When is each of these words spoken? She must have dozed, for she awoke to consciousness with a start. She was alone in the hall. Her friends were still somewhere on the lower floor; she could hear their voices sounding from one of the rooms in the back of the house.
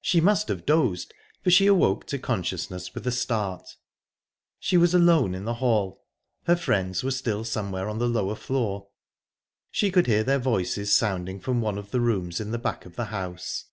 She 0.00 0.20
must 0.20 0.48
have 0.48 0.66
dozed, 0.66 1.14
for 1.44 1.52
she 1.52 1.66
awoke 1.68 2.06
to 2.08 2.18
consciousness 2.18 2.92
with 2.92 3.06
a 3.06 3.12
start. 3.12 3.76
She 4.58 4.76
was 4.76 4.94
alone 4.94 5.32
in 5.32 5.44
the 5.44 5.54
hall. 5.62 6.02
Her 6.46 6.56
friends 6.56 7.04
were 7.04 7.12
still 7.12 7.44
somewhere 7.44 7.88
on 7.88 7.98
the 8.00 8.08
lower 8.08 8.34
floor; 8.34 8.88
she 9.70 9.92
could 9.92 10.08
hear 10.08 10.24
their 10.24 10.40
voices 10.40 10.92
sounding 10.92 11.38
from 11.38 11.60
one 11.60 11.78
of 11.78 11.92
the 11.92 12.00
rooms 12.00 12.40
in 12.40 12.50
the 12.50 12.58
back 12.58 12.84
of 12.84 12.96
the 12.96 13.04
house. 13.14 13.66